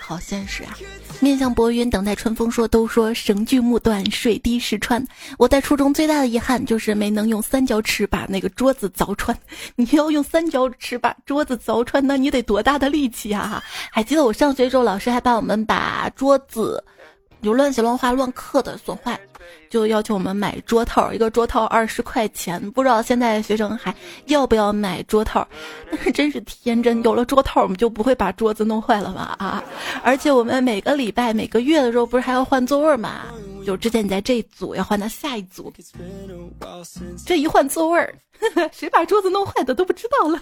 [0.08, 0.78] 好现实啊！
[1.20, 2.52] 面向薄云，等待春风。
[2.52, 5.04] 说都说绳锯木断，水滴石穿。
[5.40, 9.36] 我在初中最大的遗憾就是没能用三角尺把那个桌子凿穿。
[9.76, 13.64] 你要用三角尺把桌子凿穿，那你得多大的力气啊！
[13.92, 16.84] 还记得我上学时候，老师还把我们把桌子。
[17.46, 19.20] 就乱写乱画乱刻的损坏，
[19.70, 22.60] 就要求我们买桌套，一个桌套二十块钱。
[22.72, 23.94] 不知道现在学生还
[24.26, 25.48] 要不要买桌套？
[25.92, 29.36] 但是真是天真，有了桌套，我们就不会把桌子弄坏了吧？
[29.38, 29.64] 啊！
[30.04, 33.26] 而且我们每个礼拜、每个月的时候，不是还要换座位吗？
[33.64, 35.72] 就之前你在这一组，要换到下一组，
[37.26, 38.16] 这一换座位，
[38.74, 40.42] 谁把桌子弄坏的都不知道了。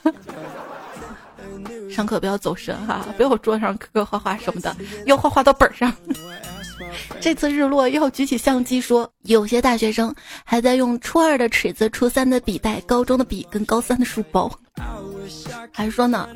[1.92, 4.74] 上课不要走神哈，不要桌上刻刻画画什么的，
[5.06, 5.94] 要画画到本上。
[7.20, 14.52] 这次日落要举起相机说，有些大学生还在用初二的尺子、初三的笔袋、高中的笔跟高三的书包。
[15.72, 16.28] 还说呢，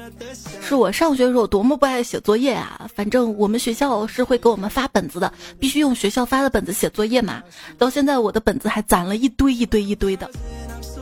[0.62, 2.90] 是我上学的时候多么不爱写作业啊！
[2.96, 7.44] 反正我们学校是会给我们发本子的，必须用学校发的本子写作业嘛。
[7.78, 10.30] 到现在我的本子还攒了一堆一堆一堆的，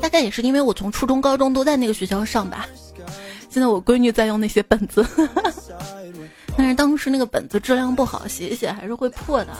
[0.02, 2.66] 大概也是因为我从初中、高中都在那个学校上吧。
[3.50, 5.06] 现在我闺女在用那些本子，
[6.58, 9.54] 但是当时那个本子质量不好，写一写还是会破的。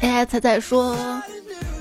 [0.00, 0.96] AI 彩彩说，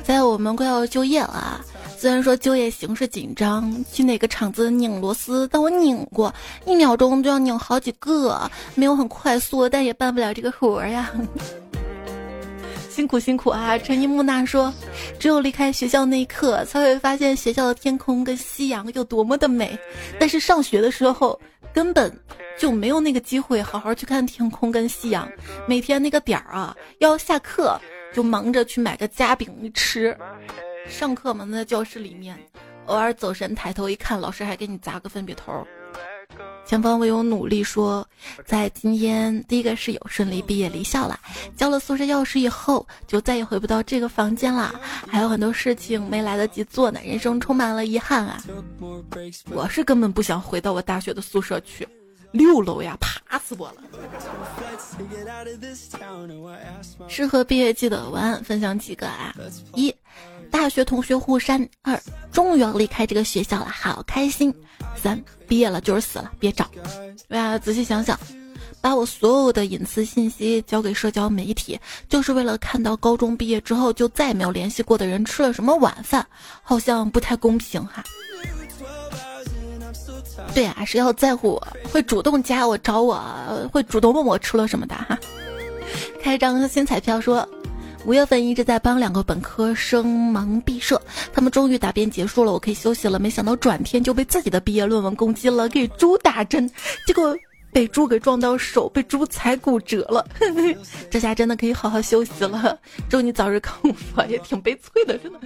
[0.03, 1.61] 在我们快要就业了。
[1.97, 6.33] 虽然说就业形势紧张，去哪个厂子拧螺丝，但我拧过，
[6.65, 11.11] 一秒钟就要拧好几个，没有很快速，但也办不了这个活呀。
[12.89, 13.77] 辛苦辛苦啊！
[13.77, 14.73] 陈一木娜说，
[15.19, 19.77] 只有离开学校那一刻，才会发现学校的天空跟夕阳有多么的美。
[20.19, 21.39] 但是上学的时候，
[21.73, 22.11] 根本
[22.57, 25.29] 就没有那个机会好好去看天空跟夕阳。
[25.67, 27.79] 每天那个点儿啊，要下课
[28.13, 30.17] 就忙着去买个夹饼吃。
[30.87, 32.37] 上课嘛，在教室里面，
[32.87, 35.65] 偶尔走神抬头一看，老师还给你砸个粉笔头。
[36.69, 38.07] 前方唯有努力说，
[38.45, 41.19] 在今天第一个室友顺利毕业离校了，
[41.57, 48.39] 交了宿舍钥匙以后，就再也回不到这个房间了，还有很多事情没来得及做呢，人生充满了遗憾啊！
[49.49, 51.87] 我是根本不想回到我大学的宿舍去。
[52.31, 53.81] 六楼呀，爬死我了！
[57.07, 59.33] 适合毕业季的文案分享几个啊？
[59.73, 59.91] 一，
[60.51, 61.99] 大学同学互删；二，
[62.31, 64.51] 终于要离开这个学校了，好开心；
[64.95, 66.69] 三，毕业了就是死了，别找。
[67.27, 68.19] 对啊，仔细想想，
[68.81, 76.25] 把我所有的隐私信息交给社交媒体，就是为了看到高中毕业之后就再也没有联系过的人吃了什么晚饭，
[76.61, 78.03] 好像不太公平哈。
[80.53, 83.21] 对啊，谁要在乎我，会主动加我找我，
[83.71, 85.17] 会主动问我吃了什么的哈。
[86.21, 87.47] 开张新彩票说，
[88.05, 90.99] 五月份一直在帮两个本科生忙毕设，
[91.33, 93.19] 他们终于答辩结束了，我可以休息了。
[93.19, 96.69] 没想到转天就被自己的毕业论文攻击了，给猪打针，
[97.05, 97.35] 结果
[97.71, 100.25] 被猪给撞到手，被猪踩骨折了。
[101.11, 105.39] 这下真的可以好好休息了，祝你早日康复，也挺悲催的，真的。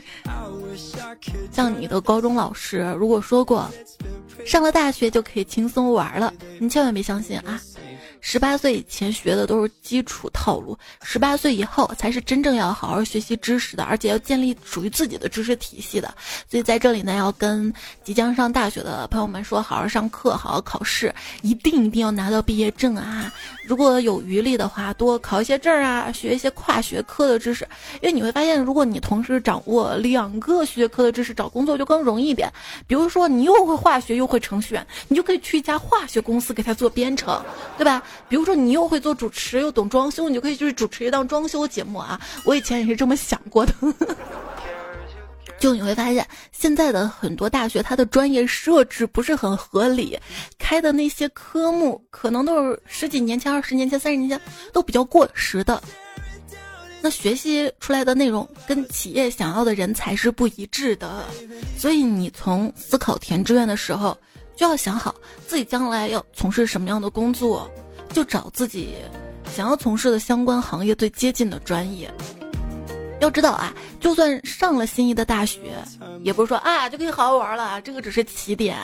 [1.51, 3.69] 像你的高中老师如果说过。
[4.45, 7.61] 上了大学就可以轻松玩了，你千万别相信啊！
[8.25, 16.11] 十八岁以前学的都是基础套路，十八岁以后才是真正要好好学习知识的，而且要建立属于自己的知识体系的。
[16.49, 23.31] 所以在这里呢，要跟即将上大学的朋友们说：好好上课，好好考试，一定一定要拿到毕业证啊！
[23.65, 32.49] 如果有余力的话，多考一些证啊，学一些跨学科的知识，因为你会发现，如果你同时掌握两个学科的知识，找工作就更容易一点。
[32.87, 37.43] 比如说，你又会化学又会程序员，你就可以去一家化学公司给他做编程，
[37.77, 38.01] 对吧？
[38.29, 42.19] 比如说你又会做主持又懂装修，你就可以去主持一档装修节目啊！
[42.45, 43.73] 我以前也是这么想过的。
[45.59, 50.19] 就你会发现，现在的很多大学它的专业设置不是很合理，
[50.59, 54.41] 开的那些科目可能都是十几年前、二十年前、三十年前
[54.73, 55.81] 都比较过时的。
[57.01, 61.25] 那学习出来的内容跟企业想要的人才是不一致的，
[61.77, 64.17] 所以你从思考填志愿的时候
[64.55, 65.15] 就要想好
[65.47, 67.69] 自己将来要从事什么样的工作。
[68.13, 68.93] 就找自己
[69.51, 72.09] 想要从事的相关行业最接近的专业。
[73.19, 75.75] 要知道啊，就算上了心仪的大学，
[76.23, 77.79] 也不是说啊就可以好好玩了。
[77.81, 78.77] 这个只是起点。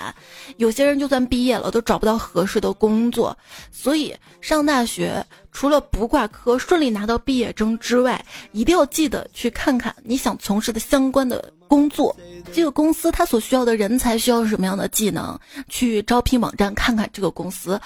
[0.56, 3.38] 有些人就算毕业了，都找不到合适的工作。
[3.70, 12.14] 所以上大学除了不挂科、顺利拿到毕业证之外，一定要记得去看看你想从事的相关的工作。
[12.52, 15.38] 这个公司它所需要的人才需要什么样的技能？
[15.68, 17.80] 去招聘网站看看这个公司，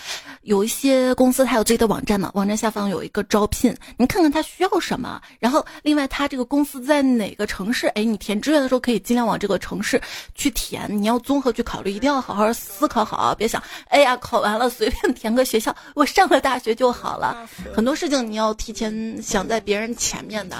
[0.43, 5.21] 有一些公司它有自己的网站嘛，网站下方有一个招聘，你看看它需要什么。
[5.37, 7.87] 然后另外它这个公司在哪个城市？
[7.87, 10.01] 哎，你填志愿的时候可以尽量往这个城市
[10.33, 10.87] 去填。
[10.89, 17.45] 你要综合去考虑，一定要好好思考好，别想哎呀考完了随便填个学校，我上了大学就好了。
[17.75, 20.55] 很多事情你要提前想在别人前面的。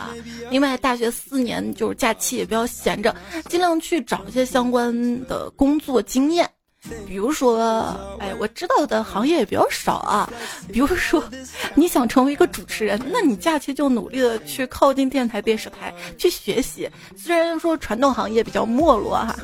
[0.50, 3.13] 另外大学四年就是假期也不要闲着，
[3.50, 4.04] 尽量去。
[4.04, 4.94] 找一些相关
[5.26, 6.50] 的工作经验。
[7.08, 10.30] 比如说，哎，我知道的行业也比较少啊。
[10.72, 11.24] 比如说，
[11.76, 16.90] 你想成为一个主持人，那你假期就努力的去靠近电台、电视台去学习。
[17.16, 19.36] 虽然说传统行业比较没落哈，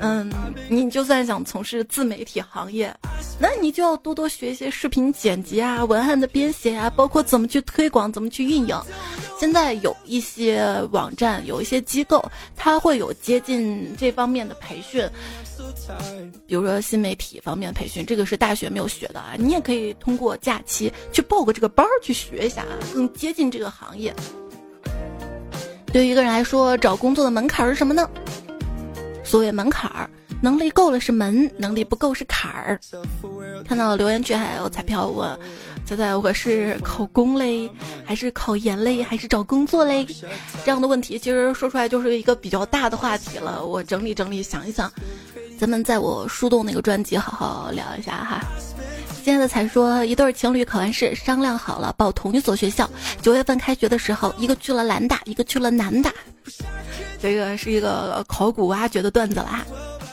[0.00, 0.32] 嗯，
[0.70, 2.94] 你就算想从事自媒体行业，
[3.38, 8.80] 那你就要多多学一些视频剪辑啊、文案的编写啊，包括怎么去推广、怎么去运营。
[9.38, 12.24] 现在有一些网站、有一些机构，
[12.56, 15.06] 它会有接近这方面的培训。
[16.46, 24.14] 比如说新媒体方面的培训，这个是大学没有学的啊，你也可以通过假期去报个这个班儿去学一下啊，更接近这个行业。
[25.86, 28.08] 对于一个人来说，找工作的门槛是什么呢？
[29.22, 30.10] 所谓门槛儿，
[30.42, 32.78] 能力够了是门，能力不够是坎儿。
[33.64, 35.38] 看到留言区还有彩票问，
[35.86, 37.70] 猜猜我是考公嘞，
[38.04, 40.04] 还是考研嘞，还是找工作嘞？
[40.64, 43.64] 这样的问题其实说出来就是一个比较大的话题了。
[43.64, 44.92] 我整理整理，想一想，
[45.64, 48.42] 咱们在我树洞那个专辑好好聊一下哈。
[49.24, 52.86] 现在的才说，一对情侣考完试商量好了报同一所学校。
[53.22, 56.12] 九月份开学的时候，一个去了兰大，一个去了南大。
[57.18, 59.64] 这个是一个考古挖掘的段子啦。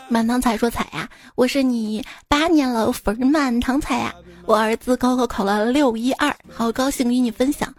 [0.08, 4.16] 满堂彩说彩呀，我是你八年了粉满堂彩呀。
[4.46, 7.74] 我儿子高考考了六一二，好高兴与你分享。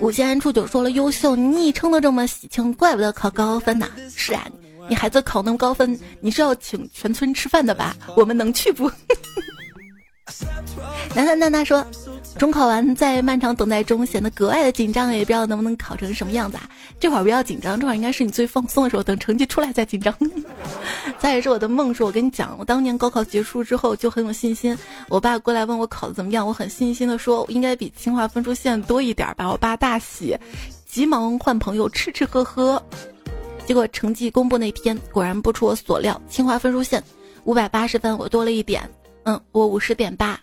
[0.00, 3.86] 五仙初九说了优秀，昵称都这么喜庆，怪不得考高分呢。
[4.16, 4.46] 是啊，
[4.88, 7.94] 你孩子考那么高分，你是要请全村吃饭的吧？
[8.16, 8.90] 我们能去不？
[11.14, 11.84] 楠楠娜娜说，
[12.38, 16.68] 中考完在漫长等待中显得格外的紧张，也不知道能不能考成什么样子啊。
[17.00, 20.14] 这会儿不要紧张，这会儿应该是你最放松的时候，等成绩出来再紧张。
[21.18, 24.76] 再也是我的梦，是我跟你讲，我当年高考结束之后就很有信心。
[25.08, 29.50] 我爸过来问我考的怎么样，我很信心的说应该比清华分数线多一点吧。
[29.50, 30.36] 我爸大喜，
[30.86, 32.80] 急忙换朋友吃吃喝喝。
[33.68, 37.04] 结果成绩公布那天，果然不出我所料，清华分数线
[37.44, 38.88] 五百八十分，我多了一点。
[39.24, 40.40] 嗯，我五十点八，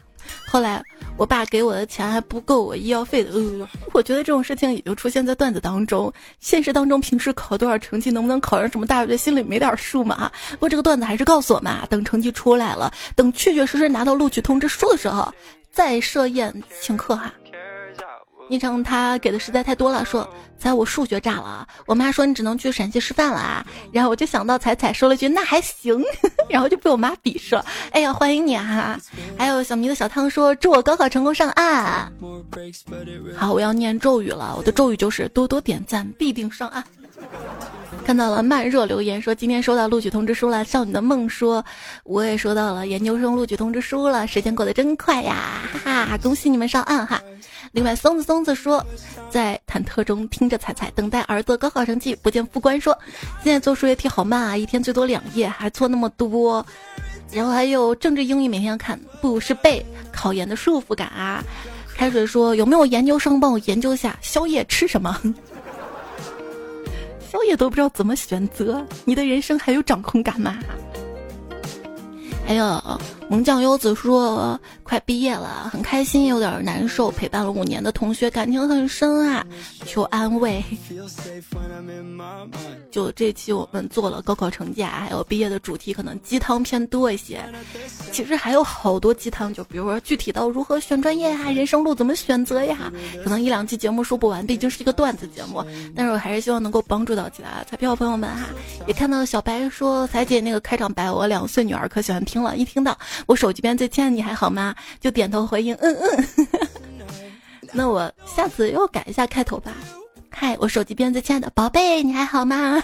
[0.48, 0.80] 后来
[1.18, 3.32] 我爸给我的钱还不够我医药费的。
[3.32, 10.32] 呃，我觉得这种事情也就出现在段子当中，现实当中平时考多少成绩，能不能考上什么大学，心里没点数嘛？
[10.52, 15.34] 不过这个段子还是告诉我们，等成绩出来了，等确确实实拿到录取通知书的时候，
[15.72, 17.34] 再设宴请客哈。
[18.48, 20.28] 昵称他给的实在太多了，说
[20.58, 26.02] 猜我数学炸了，我妈说你只能去陕西师范了啊，然后我就想到彩彩说了句那还行，
[26.48, 27.66] 然后就被我妈鄙视了。
[27.92, 29.00] 哎呀，欢迎你啊！
[29.38, 32.12] 还有小迷的小汤说祝我高考成功上岸。
[33.36, 36.84] 好，我要念咒语了，我的咒语就是多多点赞必定上岸。
[38.06, 41.64] 看到了慢热留言说今天收到录取通知书了，少女的梦说
[42.04, 47.22] 我也收到了研究生录取通知书了，时间过得真快呀，哈哈，恭喜你们上岸哈。
[47.72, 48.86] 另外，松子松子说，
[49.30, 52.16] 在忐忑中听着彩彩，等待儿子高考成绩。
[52.16, 52.98] 不见副官说，
[53.44, 56.66] 现在做数学题好慢啊，一天最多两页，还错那么多。
[57.32, 61.44] 然后还有政治英语每天要看，不是背，考研的束缚感啊。
[61.96, 65.20] 开水说，有没有研究生帮我研究下宵夜吃什么？
[67.36, 70.58] 我也都不知道怎么选择，你的人生还有掌控感吗？
[72.48, 72.66] 还有
[73.28, 77.10] 萌酱优子说快毕业了，很开心，有点难受。
[77.10, 79.46] 陪伴了五年的同学，感情很深啊，
[79.84, 80.64] 求安慰。
[82.92, 87.44] 就这期我们做了高考成绩啊，还有毕业的主题，可能鸡汤偏多一些。
[88.12, 92.92] 其实还有好多鸡汤，就比如说具体到如何选专业呀，人生路怎么选择呀，
[93.24, 95.66] 可能一两期节目说不完，毕竟是一个段子节目。
[95.96, 98.50] 但是我还是希望能够帮助到其他彩票朋友们哈。
[98.86, 102.36] 也看到小白说彩姐那个开场白，我两岁女儿可喜欢听。
[102.36, 104.76] 听了一听到我手机边最亲爱的你还好吗？
[105.00, 106.26] 就点头回应，嗯嗯。
[107.74, 109.74] 那我下次又改一下开头吧。
[110.30, 112.82] 嗨，我手机边最亲爱的宝贝，你还好吗？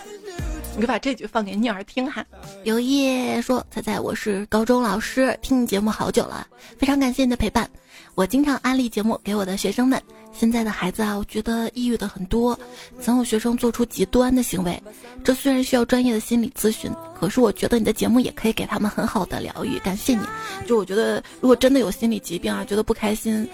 [0.76, 2.26] 你就把这句放给女儿听哈。
[2.64, 7.70] 刘烨说：“猜猜我是高中老师，听你节目好久了，非常感谢你的陪伴。
[8.16, 10.02] 我经常安利节目给我的学生们。
[10.34, 12.58] 现在的孩子啊，我觉得抑郁的很多，
[13.02, 14.82] 总有学生做出极端的行为。
[15.24, 16.90] 这虽然需要专业的心理咨询，
[17.20, 19.78] 可是我觉得你的节目也可以给他们很好的疗愈。
[19.80, 20.22] 感谢你。
[20.66, 23.48] 就我觉得，如果真的有心理疾病啊，觉得不开心，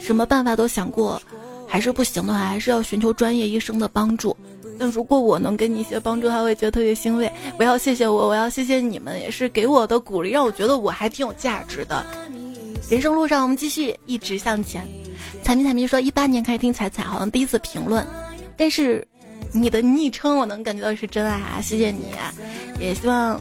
[0.00, 1.20] 什么办法都想过，
[1.68, 4.36] 还是不行的话，还是要寻求专业医生的帮助。”
[4.76, 7.30] 但如果我能给你一些帮助，他会觉得特别欣慰。
[7.56, 12.04] 不要谢谢我，我要谢谢你们，也是给我的鼓励，让我觉得我还挺有价值的。
[12.90, 14.86] 人生路上，我们继续一直向前。
[15.42, 18.06] 彩迷彩迷说，一八年开始听彩彩，好像第一次评论，
[18.56, 19.06] 但是
[19.52, 21.60] 你的昵称我能感觉到是真爱啊！
[21.60, 22.14] 谢谢你，
[22.78, 23.40] 也希望。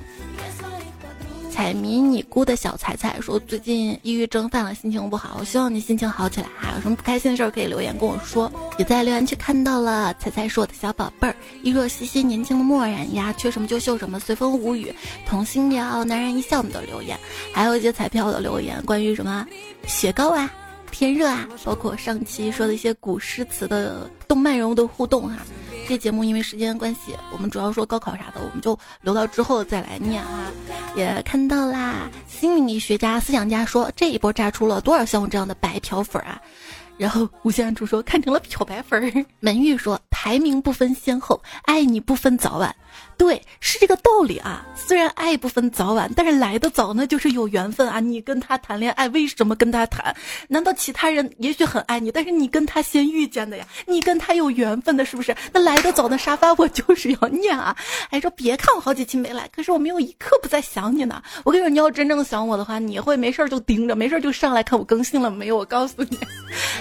[1.53, 5.37] 彩迷你姑的小彩彩说：“最近抑郁症犯了，心情不好。
[5.39, 6.47] 我希望你心情好起来。
[6.57, 14.91] 还有什么不开心的事儿可以留言跟我说。”也在留言区看到了彩彩是我的小宝贝儿，一若兮兮年轻的漠然呀，缺什么就秀什么，随风无语，
[15.27, 17.15] 童心聊，男人一笑的留言，
[17.53, 19.45] 还有一些彩票的留言，关于什么
[19.85, 20.51] 雪糕啊、
[20.89, 25.37] 天热啊，包括上期说的一些古诗词的动漫人物的互动哈。
[25.93, 30.51] 这节目因为时间关系，我们主要说高考啥的，我们就留到之后再来念啊。
[30.95, 36.41] 也看到啦，心理学家、思想家说这一波炸出了多少像我这样的白嫖粉啊？
[36.97, 39.25] 然后无限暗处说看成了漂白粉儿。
[39.39, 42.75] 门玉说排名不分先后，爱你不分早晚。
[43.17, 44.65] 对，是这个道理啊。
[44.75, 47.99] 虽然爱不分早晚，但是来的早那就是有缘分啊。
[47.99, 50.13] 你跟他谈恋爱，为什么跟他谈？
[50.49, 53.65] 难道其他人也许很爱你，但是你跟他先遇见的呀？
[53.85, 55.35] 你跟他有缘分的，是不是？
[55.53, 57.75] 那来的早的沙发我就是要念啊。
[58.09, 61.21] 哎，说别看我好几期没来，可是我没有一刻不在想你呢。
[61.45, 65.55] 我跟你说，你要真正想我的话，你会没事就盯着，没事就上来看我更新了没有。
[65.55, 66.17] 我告诉你，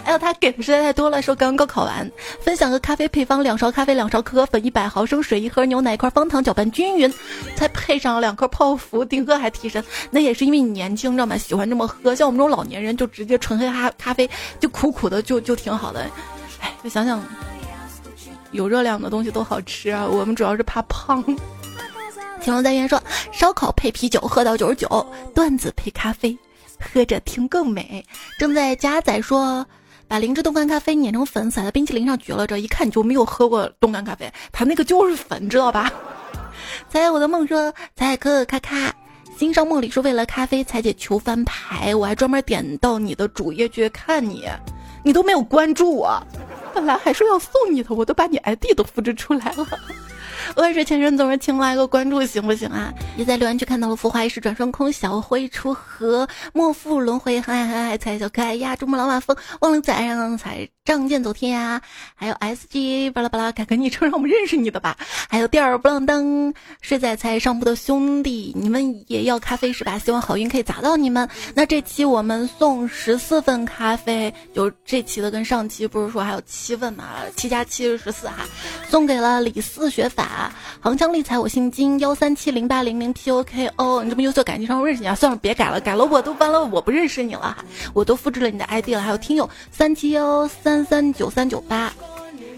[0.04, 1.22] 哎呦，他给的实在太多了。
[1.22, 2.10] 说刚刚考完，
[2.40, 7.14] 分享个咖啡配方：两勺咖啡，两勺可可粉，一百毫升水，一盒牛奶，块方糖，搅拌均匀，
[7.54, 9.82] 再配上两颗泡芙，顶喝还提神。
[10.10, 11.38] 那也是因为你年轻，知道吗？
[11.38, 12.12] 喜欢这么喝。
[12.12, 14.28] 像我们这种老年人，就直接纯黑咖咖啡，
[14.58, 16.00] 就苦苦的，就就挺好的。
[16.60, 17.22] 哎，就想想，
[18.50, 20.04] 有热量的东西都好吃啊。
[20.04, 21.22] 我们主要是怕胖。
[22.44, 23.00] 乾隆在言说：
[23.30, 24.88] 烧烤配啤酒，喝到九十九；
[25.32, 26.36] 段子配咖啡，
[26.80, 28.04] 喝着听更美。
[28.40, 29.64] 正在加载说。
[30.12, 32.46] 把灵芝冻干咖啡碾成粉，撒在冰淇淋上，绝了！
[32.46, 35.90] 这一看你就没有喝过冻干咖啡，它那个就是粉，知道吧？
[36.90, 38.94] 猜我的梦说，猜可可咔咔，
[39.38, 44.46] 心上梦里说为了咖啡才解求翻牌，我还专门点到你的主页去看你，
[45.02, 46.22] 你都没有关注我，
[46.74, 49.66] 本来还说要送你的，我都把你 ID 都复制出来了。
[50.56, 52.92] 万事千人总是情来个关注行不行啊？
[53.16, 61.80] 也在留言区看到了浮华一世转瞬空，小灰出河，莫负轮回，很爱很爱彩小可爱呀，珠穆朗玛峰，忘了载上彩，仗剑走天涯，
[62.16, 64.96] 还有 S G 巴拉巴拉，改个昵称让我们认识你的吧。
[65.28, 69.96] 还有第二不浪灯睡在菜上铺的兄弟，你们也要咖啡是吧？
[70.00, 71.28] 希望好运可以砸到你们。
[71.54, 77.10] 那这期我们送十四份咖啡，就这期的跟上期不是说还有七份嘛？
[77.36, 78.44] 七加七是十四哈，
[78.90, 80.52] 送给了李四学法。
[80.80, 85.14] 横枪立财，我姓金，幺三七零八零零 P O K O，你这么优秀，感情上我认识你啊？
[85.14, 87.56] 算了，别改了，改了我都完了，我不认识你了，
[87.94, 89.00] 我都复制了你的 ID 了。
[89.00, 91.92] 还有听友三七幺三三三九三九八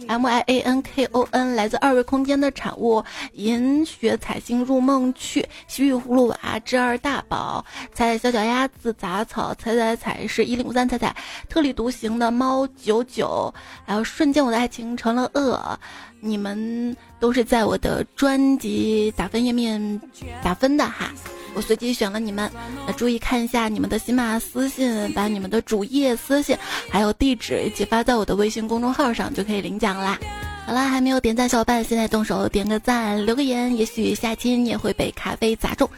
[0.07, 3.03] ，M I A N K O N，来自二维空间的产物，
[3.33, 11.17] 银雪彩星入梦去，西域葫芦娃之二大宝，彩彩小脚丫子杂草，彩彩彩是一零五三彩彩，
[11.49, 13.53] 特立独行的猫九九，
[13.85, 15.77] 还有瞬间我的爱情成了恶。
[16.21, 20.01] 你们都是在我的专辑打分页面
[20.41, 21.13] 打分的哈，
[21.55, 22.51] 我随机选了你们，
[22.87, 26.57] 那注意看一下你们的喜马私信，把你们的主页私信
[26.91, 30.19] 还有地址一起发在我的微信公众号上，就可以领奖啦。
[30.67, 35.89] 好啦，还没有点赞小伙伴，现在动手点个赞，留个言，也许下期你也会被咖啡砸中。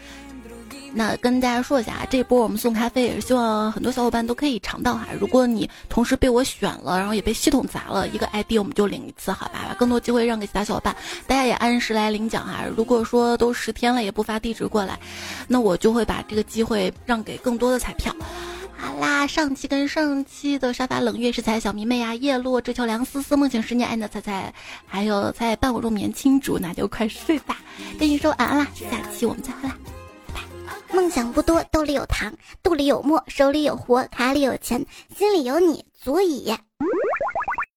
[0.92, 5.08] 那跟大家说一下啊，这波我们送咖啡也是希望很多小伙伴都可以尝到哈。
[5.20, 9.66] 如果你同时被我选了，然后也被系统砸了一个 ID，我们就领一次，好吧？
[9.68, 12.64] 把更多机会让给其他小伙伴，大家也按时来领奖哈。
[12.76, 14.98] 如果说都十天了也不发地址过来，
[15.46, 18.14] 那我就会把这个机会让给更多的彩票。
[18.78, 24.52] 好啦，上期跟上期的沙发冷月是彩小迷妹啊，叶落追求梁思思梦醒十年爱的彩彩，
[24.86, 27.56] 还有在伴我入眠青竹，那就快睡吧，
[27.98, 29.74] 跟你说晚安啦，下期我们再会啦。
[30.92, 32.32] 梦想不多，兜里有糖，
[32.62, 36.54] 肚里有墨，手里有活，卡里有钱，心里有你足矣。